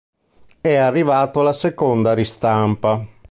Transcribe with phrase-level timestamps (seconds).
[0.59, 3.05] È arrivato alla seconda ristampa.